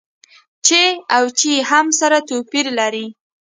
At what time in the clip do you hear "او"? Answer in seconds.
1.15-1.23